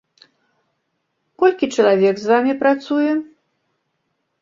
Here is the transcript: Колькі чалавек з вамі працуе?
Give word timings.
Колькі 1.45 1.71
чалавек 1.77 2.15
з 2.25 2.35
вамі 2.35 2.53
працуе? 2.67 3.11